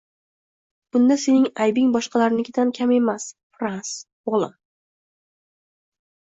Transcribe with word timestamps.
Bunda 0.95 1.17
sening 1.23 1.43
aybing 1.65 1.91
boshqalarnikidan 1.95 2.71
kam 2.79 2.95
emas, 2.97 3.27
Frans, 3.61 3.93
o`g`lim 4.33 4.57